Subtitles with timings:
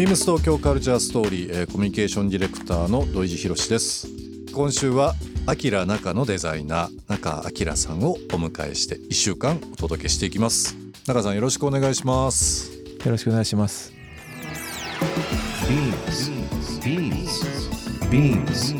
[0.00, 4.08] ビームス東京カルチャーストーリー、えーコミュニケーションディレクターの土井地博です
[4.50, 5.12] 今週は
[5.44, 10.74] アキラ中のデザイナー中明さんをお迎えして1週間お届けしていきます
[11.06, 13.92] 中さんよろしくお願いしますよろしくお願いします。
[15.68, 16.30] Beams.
[16.80, 17.42] Beams.
[18.08, 18.74] Beams.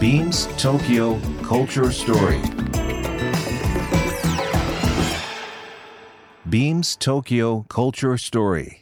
[0.00, 2.40] Beams Tokyo Culture Story.
[6.48, 8.81] Beams Tokyo Culture Story.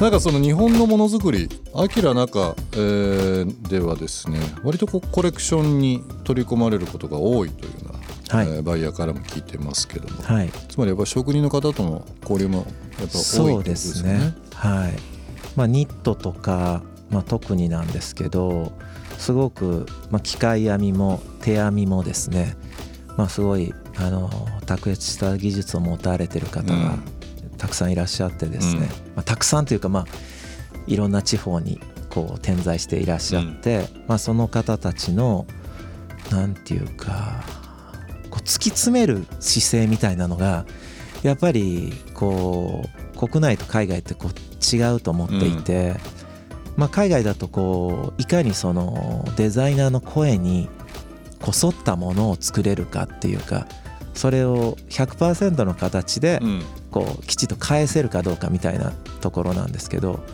[0.00, 7.78] なんかその日本のものづくりアキラ中、えーではですね割とこうコレクションに取り込まれることが多いというよ
[8.30, 10.50] うな、はいえーバイヤーからも聞いてますけども、はい。
[10.50, 14.34] つまりやっぱ職人の方との交流もやっぱ多いそうでですねね。
[14.52, 14.92] はい。
[15.56, 18.72] まあニットとか、まあ特になんですけど、
[19.16, 22.56] すごくまあ機械編みも手編みもですね、
[23.16, 24.28] まあすごいあの
[24.66, 26.98] 卓越した技術を持たれてる方が
[27.56, 28.86] たくさんいらっしゃってですね、うん。
[28.86, 30.06] まあたくさんというかまあ
[30.86, 35.46] いろんな地方にこう点在していらっしゃって、まあその方たちの
[36.30, 37.42] なんていうか
[38.30, 40.66] こう突き詰める姿勢みたいなのが
[41.22, 45.94] やっぱりこう国内と海外ってこう違うと思っていて、
[46.76, 50.68] まあ、海外だとこういかにそのデザイナーの声に
[51.40, 53.66] こそったものを作れるかっていうか
[54.14, 56.62] それを100%の形でうん
[56.96, 60.24] こうきちっと返せるかどうかみたいなところなんですけど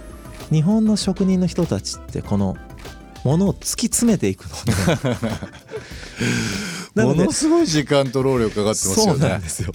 [0.53, 2.57] 日本の職人の人たちってこの
[3.25, 4.45] ものを突き詰めていく
[6.95, 7.05] ので。
[7.05, 9.73] ものすごい時間と労力かかってますそうなよねんですよ。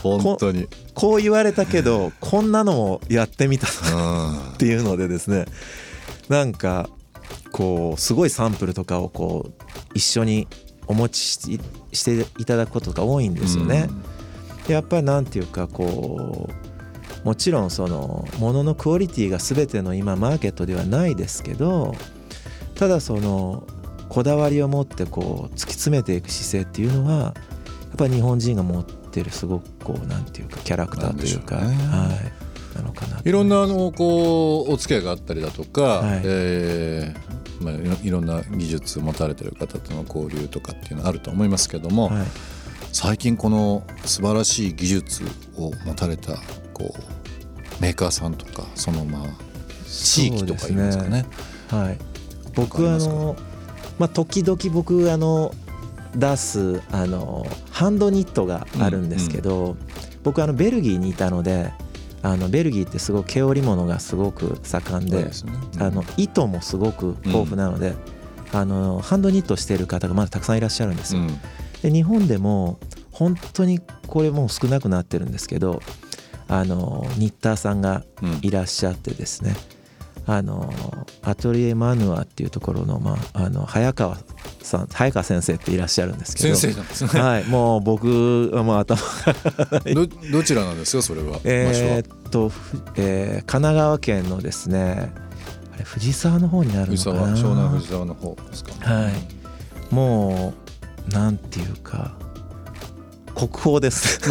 [0.00, 5.46] 本当に、こう言われたけどこんなのもやってみたうんっていうのでですね。
[6.28, 6.88] なんか
[7.50, 9.52] こうすごいサンプルとかをこう
[9.94, 10.46] 一緒に
[10.86, 11.60] お持ちし
[11.92, 13.88] していただくことが多いんですよね。
[14.68, 16.48] でやっぱりなんていうかこ
[17.24, 21.94] うもちろんそのもののクオリティが全ての今マーケットではないですけど
[22.74, 23.66] ただその
[24.08, 27.34] こだわりを持ってこう突き詰めていく姿勢っていうのはや
[27.94, 31.74] っぱり日本人が持ってるすごくこうなんていうかキャラクターというかね。
[31.86, 32.08] は
[32.74, 36.22] い、なのかなといろんなあのこうお付き合いがあったりだとか、はい。
[36.24, 42.26] えーまあ、いろいろんな技術を持たれてる方との交流とかっていうのはあると思いますけども、はい
[42.92, 45.24] 最近この素晴らしい技術
[45.56, 46.36] を持たれた
[46.72, 49.26] こうメーカーさんとかそのまあ
[49.86, 51.24] 地域とかいすかね。
[51.70, 51.98] はい、
[52.54, 53.36] 僕はあの
[53.98, 55.54] まあ時々僕あの
[56.14, 59.76] 出すあのハンドニットがあるんですけど、
[60.22, 61.72] 僕あのベルギーにいたので
[62.22, 65.52] あのベルギーってすごく毛織物がすごく盛んで、そうですね。
[65.78, 67.94] あの糸もすごく豊富なので、
[68.52, 71.20] あのハンドニットしている方がまだたくさんいらっしゃるんですよ。
[71.22, 71.40] うん
[71.82, 72.78] で日本でも
[73.12, 75.80] 本当にこれもう少なくなってるんですけど
[76.48, 78.38] あのニッターさんがうん。
[78.42, 79.54] いらっしゃってですね。
[80.26, 80.70] あの
[81.22, 84.18] アトリエマヌアっていうところの,、まあ、あの早川
[84.60, 86.54] さん早川先生っていらっしゃるんですけど。
[86.54, 87.20] 先生なんですね。
[87.20, 89.00] はいもう僕はもう頭
[89.94, 95.10] どどちらなんですかそれは、えーっと、ふえー神奈川県のですね
[95.74, 97.18] あれ藤沢の方になるの藤かな。
[97.18, 98.72] 沢湘南藤沢の方ですか。
[98.80, 99.94] はい。
[99.94, 100.67] もう
[101.12, 102.14] なんていうか
[103.34, 104.20] 国宝です。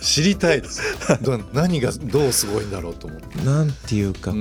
[0.00, 0.82] 知りたいです。
[1.22, 3.44] ど何がどうすごいんだろうと思って。
[3.44, 4.40] なんていうかこう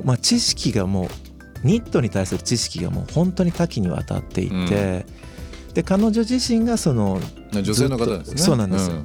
[0.00, 1.08] んまあ、知識がもう
[1.62, 5.06] ニットに対する知識がもう本当に多岐にわたっていて、
[5.72, 7.20] で彼女自身がその
[7.52, 8.38] 女性の方ですね。
[8.38, 8.96] そうなんですよ。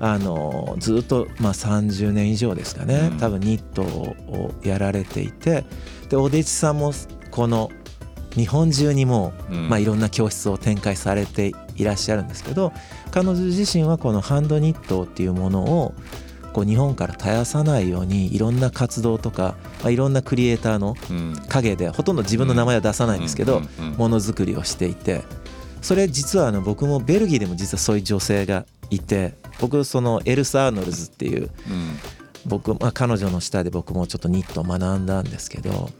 [0.00, 3.18] あのずっと、まあ、30年以上ですかね、うん。
[3.18, 5.64] 多分ニットをやられていて
[6.08, 6.92] でお弟子さんも
[7.32, 7.70] この
[8.36, 9.68] 日本中にもう、うん。
[9.68, 12.72] まあ、いろんな教室を展開されていらっしゃるんですけど
[13.10, 15.94] 彼女自身はこのハンドニットっていうものを
[16.52, 21.34] こう日本から絶やさないようにいろんな活動とか、まあ、いろんなクリエイターのうん。
[21.48, 23.62] 陰でほとんど自分の名前は出さないんですけど、
[23.96, 25.22] ものづくりをしていて
[25.82, 31.98] それ実はあの僕もベルギーでも実はそういう女性がいて僕そのエルサ・アーノルズっていううん。
[32.46, 35.90] 僕、まあ、彼女の下で僕もちょっとニットを学んだんですけど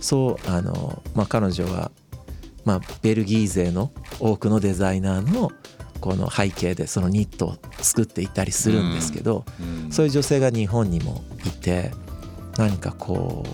[0.00, 1.90] そうあの、まあ、彼女は、
[2.64, 3.90] まあ、ベルギー勢の
[4.20, 5.50] 多くのデザイナーの
[6.00, 9.92] この背景でそのニットを作っていたりするんですけど、うん。
[9.92, 11.90] そういう女性が日本にもいて
[12.56, 13.44] 何かこ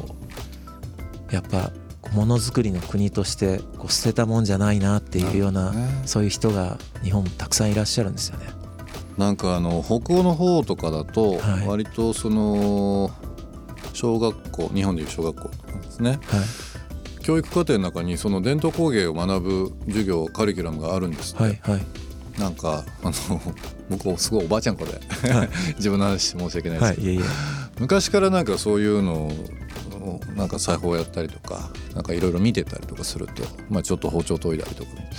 [1.30, 1.72] うやっぱ
[2.12, 6.02] ものづくりの国としてこう捨てたもんじゃないなっていうようなね。
[6.04, 8.46] そういう人が日本たくさんいらっしゃるんですよね。
[9.16, 11.66] なんかあの北欧の方とかだとはい。
[11.66, 13.10] 割とその
[13.92, 15.50] 小学校日本でいう小学校
[15.94, 16.10] ですね。
[16.10, 16.20] はい。
[17.22, 21.86] 教育課程の中にその伝統工芸を学ぶ授業カリキュラムがあるんですって、はいはい。
[22.38, 23.40] なんかあの
[23.88, 25.00] 僕すごいおばあちゃん子で。
[25.30, 25.48] はい。
[25.76, 27.22] 自分の話申し訳ないですけど、はいいえいえ。
[27.80, 35.10] 昔からなんかそういうのをなんか裁縫やったりとかなんかいろいろ見てたりとかすると、まあ、ちょっと包丁研いだりとかね。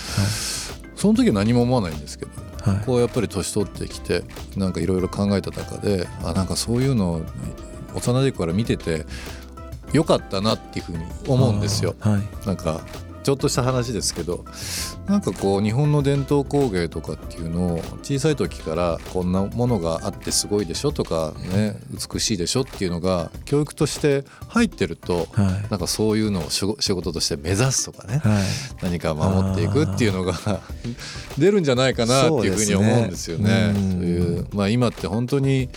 [0.96, 2.32] その時は何も思わないんですけど
[2.62, 2.86] はい。
[2.86, 4.24] こうやっぱり年取ってきて
[4.56, 7.22] なんかいろいろ考えた中であなんかそういうのを
[7.96, 9.06] 幼い時から見てて
[9.94, 11.96] よかったなっていうふうに思うんですよ。
[12.00, 12.48] はい。
[12.48, 12.82] なんか
[13.24, 14.46] ちょっとした話ですけど
[15.08, 21.76] なんかこう日本の伝統工芸とかっていうのを小さい時からこんなものがあってすごいでしょとかね
[22.14, 25.72] 美しいでしょっていうのが教育として入ってるとはい。
[25.72, 28.44] なんかそういうのを仕事仕事として目指すとかねはい。
[28.84, 30.36] 何か守っていくっていうのが
[31.40, 33.72] 出るんじゃないかなっていうふうに思うんですよね。
[33.72, 35.70] いうまあ今って本当に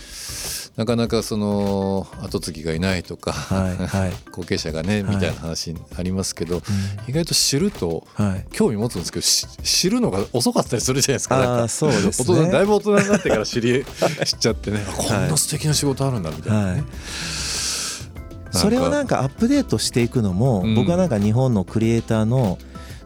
[0.79, 4.13] なかなかその後継ぎがいないとか、はいはい。
[4.31, 6.61] 後継者がねみたいな話ありますけど、
[7.05, 8.45] 意外と知るとはい。
[8.53, 11.63] 興味持つんですけどし知るのが遅かったりするじゃないですか。
[11.63, 13.83] あそうです大人だいねぶ大人になってから知り
[14.23, 16.71] 知っちゃってねあこんな素敵な仕事あるんだみたいなね。
[16.71, 16.83] はい。
[18.51, 20.75] それをなんかアップデートしていくのもうん。
[20.75, 22.57] 僕はなんか日本のクリエイターの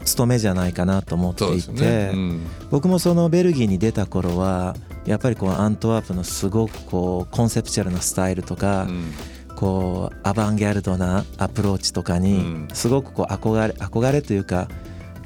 [0.04, 2.10] 務めじゃないかなと思っていて。
[2.14, 2.40] うん。
[2.70, 9.12] 僕もそのベルギーに出た頃はやっぱりこうアントワープのすごくこうコンセプチュアルなスタイルとかうん。
[9.56, 12.68] こうアバンギャルドなアプローチとかうにん。
[12.72, 14.68] すごくこう憧れ憧れというか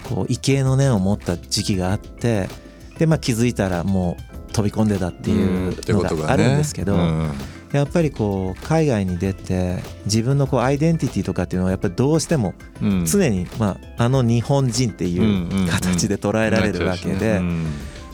[0.04, 2.48] こう畏敬の念を持った時期があって
[2.98, 7.32] でまあ気づいたらもう飛び込んでたっていうのがあるんですけどうん。
[7.72, 12.52] やっぱりこう海外に出て自分のこうアイデンティティとかっていうのはやっぱりどうしても
[12.82, 13.06] うん。
[13.06, 17.40] 常にまああの日本人っていう形で捉えられるわけで。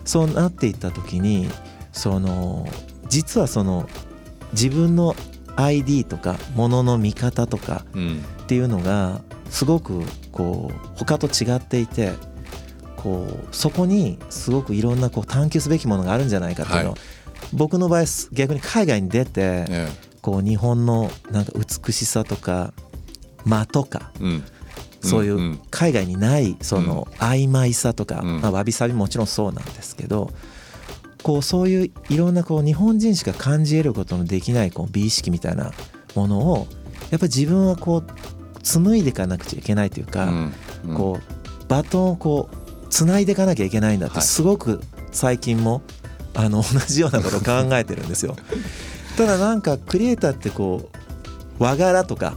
[0.05, 1.49] うんそうなっていった時に
[1.93, 2.69] その
[3.09, 3.89] 実はその
[4.53, 5.17] 自分の
[5.57, 8.25] ID とかものの見方とかうん。
[8.45, 12.13] っていうのがすごくこう他と違っていて
[12.97, 16.91] こうそこにすごくいろんなこう探求すべきものがあるんじゃないかっていうの。
[16.91, 16.99] を、は
[17.53, 19.89] 僕の場合逆に海外に出てえ
[20.21, 22.73] こう日本のなんか美しさとか
[23.45, 24.13] 間とか
[25.05, 28.41] そういんう海外にないその曖昧さとか、うん。
[28.41, 30.33] まあ、わびさびもちろんそうなんですけど
[31.23, 35.73] こうそういういろんなこう日本人しか感じ得ることのできないこう美意識みたいな
[36.15, 36.67] ものを
[37.11, 40.33] やっぱり自分はこう紡いでいかなくちゃいけないというか、
[40.97, 44.27] こうバトンをこうつないでいかなきゃいけないんだってはい。
[44.27, 44.81] すごく
[45.13, 45.83] 最近も
[46.35, 48.37] あの同じようなことを考えてるんですよ。
[49.17, 52.35] ただなんかクリエイターってこう和柄とか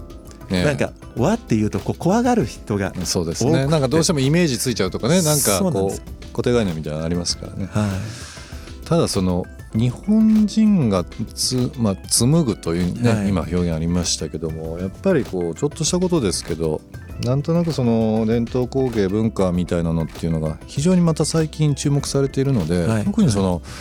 [0.50, 3.66] なんか和っていうとこう怖がる人がそうですね。
[3.68, 5.22] なんかどうしてもイメージついちゃうとかね。
[5.22, 5.90] なんかこそう
[6.32, 7.68] 固定概念みたいなのありますからね。
[7.72, 8.88] はい。
[8.88, 11.04] ただその日本人が
[11.36, 13.30] つ、まあ、紡ぐというね、はい。
[13.30, 16.82] 今表現ありましたけどもやっぱりこうちょっとしたことですけど
[17.22, 23.04] なんとなくその伝統工芸文化みたいなのっていうのが非常にまた最近注目されているので、はい。
[23.04, 23.72] 特にそのフ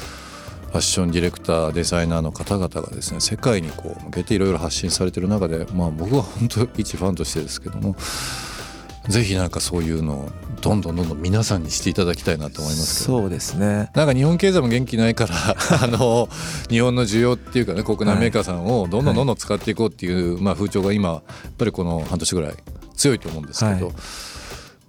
[0.77, 7.97] ァッションディレクターデザイナーの方々がですね世界にこう向けていろいろ発信されている中で、まあ、僕は本当一ファンとしてですけども
[9.09, 10.31] ぜひなんかそういうのを
[10.61, 13.21] どんどんどんどん皆さんにしていただきたいなと思いますけど。
[13.21, 13.91] そうですね。
[13.95, 15.35] なんか日本経済も元気ないから
[15.83, 16.29] あの
[16.69, 21.23] 日本の需要っていうかね国内メーカーさんをどんどんどんどん使っていこうっていう、まあ、風潮が今やっ
[21.57, 22.55] ぱりこの半年ぐらい
[22.97, 23.95] 強いと思うんですけど、はい。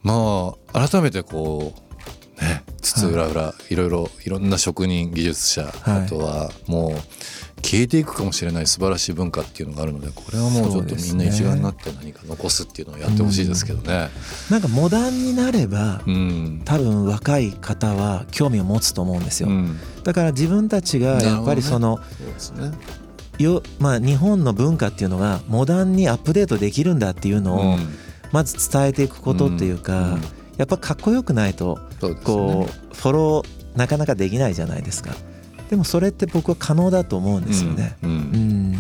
[0.04, 1.74] まあ改めてこ
[2.40, 2.64] うね
[2.94, 5.74] 津々浦々いろいろいろんな職人技術者、はい。
[6.04, 14.10] あとはもう消えていくかもしれない素晴らしい文化っていうのがあるのでこれはもうちょっとみんな一丸になって何か残すっていうのをやってほしいですけどね。
[14.50, 16.62] なんかモダンになればうん。
[16.66, 19.78] 多分若い方は興味を持つと思うんですよ、うん。
[20.04, 22.72] だから自分たちがやっぱりその、そうですね。
[23.40, 27.98] よまあ、日本の文化っていうのがモダンにアップデートできるんだっていうのをうん。
[28.32, 30.22] まず伝えていくことっていうか、うん
[30.58, 31.80] やっぱかっこよくないと
[32.24, 35.12] こうフォローなかなかできないじゃないですか。
[35.70, 37.98] でもそれって僕は可能だと思うんですよね。
[38.04, 38.18] うんうん。
[38.18, 38.20] う
[38.76, 38.78] ん。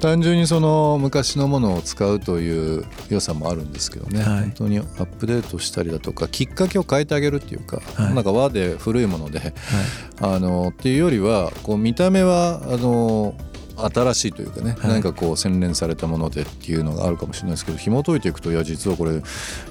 [0.00, 4.40] 単純にその昔のものを使うという良さもあるんですけどね、はい。
[4.42, 8.14] 本当にアップデートしたりだとかきっかけを変えてあげるっていうか、はい。
[8.14, 9.54] なんか和で古いものではい。
[10.20, 13.34] あのっていうよりはこう見た目はあの
[13.86, 14.90] 新しいというかね、はい。
[14.90, 19.12] 何かこう洗練されたものでっていうのがあるかもしれないですけど紐解いていくといや実はこれ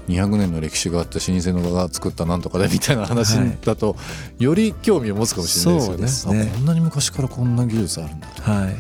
[0.08, 3.58] 200年の歴史があった老舗の画が作ったなんとかでみたいな話はい。
[3.64, 3.96] だと、
[4.40, 6.46] より興味を持つかもしれないですよね。
[6.46, 6.52] ね。
[6.54, 8.76] あこんなに昔からこんな技術あるんだとはい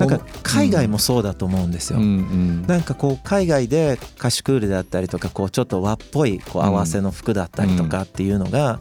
[0.00, 1.98] なんか海外もそうだと思うんですよ。
[1.98, 2.04] うん。
[2.04, 2.66] うん。
[2.66, 8.80] なんかこう海外でカシュクールであったりとかこうちょっと和っぽいこう合わせの服だったりとかっていうのが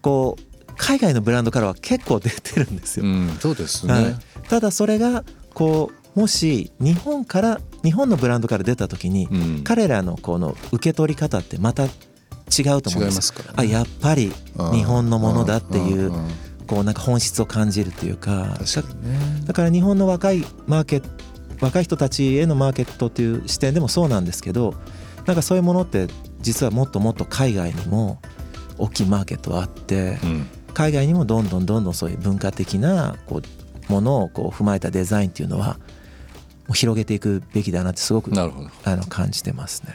[0.00, 0.49] こう
[0.80, 3.04] 海外のブランドからは結構出てるんですよ。
[3.04, 4.16] うんそうですはいね。
[4.48, 13.54] ただそれがこうもし日本から日本のブランドから出た時にうん彼らのこの受け取り方ってまた違うと思うんですますからね。
[13.56, 14.32] あやっぱり
[14.72, 16.12] 日本のものだっていう
[16.66, 19.18] こうなんか本質を感じるっていうか確かにね。
[19.44, 21.08] だから日本の若いマーケット
[21.60, 24.74] 若い人たちへのマーケットっていう視点でもそうなんですけど
[25.26, 26.08] なんかそういうものって
[26.40, 28.18] 実はもっともっと海外にも
[28.78, 33.40] 大きいマーケットはあってうん海外にもどんどんどんどんそういう文化的なこ
[33.88, 35.74] うものをこう踏まえたデザインっていうのは
[36.66, 38.70] もう広げていくべきだなってすごくなるほど。
[38.84, 39.94] あの感じてますね。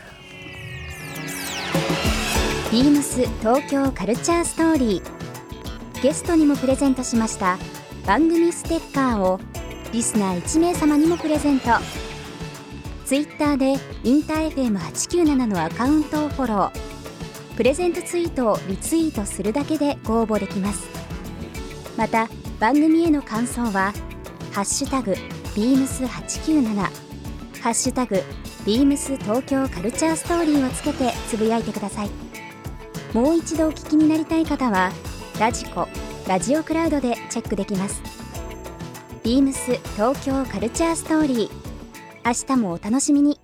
[2.72, 7.58] ビームス東京カルチャーストーリーゲストにもプレゼントしました
[8.05, 9.39] 番組ステッカーを
[9.94, 11.70] リスナー1名様にもプレゼント
[13.05, 16.94] ツイッターでインター FM897 のアカウントをフォロー
[17.55, 20.88] プレゼントツイートをリツイートするだけでご応募できます。
[21.97, 22.27] また
[22.59, 23.93] 番組への感想は
[24.51, 25.15] 「ハッシュタグ
[25.55, 26.75] ビームス897」
[27.62, 28.21] 「ハッシュタグ
[28.65, 32.09] ビームス東京カルチャーストーリー」をつけてつぶやいてください。
[33.13, 34.91] もう一度お聞きになりたい方は
[35.39, 35.88] ラジコ
[36.27, 38.01] ラジオクラウドでチェックできます。
[39.24, 41.50] ビームス東京カルチャーストーリー。
[42.25, 43.39] 明日もお楽しみに。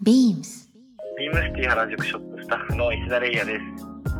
[0.00, 0.67] ビームス。
[1.58, 3.60] ティ原宿ショップスタッフの石田レイヤです。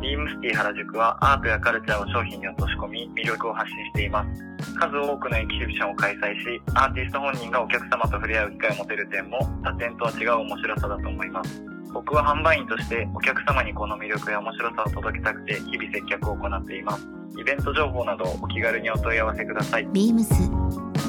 [0.01, 4.75] ビームスティ原宿はアートやカルチャーを商品に落とし込み、魅力を発信しています。
[4.75, 11.63] 数多くのエキシビションを開催し、アーティスト本人がお客様と触れ合う機会を持てる点も、他店とは違う面白さだと思います。
[11.93, 17.07] 僕は販売員としてお客様にこの魅力や面白さを届けたくて日々接客を行っています。
[17.39, 19.87] イベント情報などお気軽にお問い合わせください。
[19.91, 20.27] beams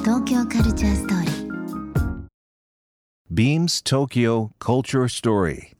[0.04, 1.50] 東京カルチャーストーリー
[3.32, 5.79] Beams Tokyo Culture Story.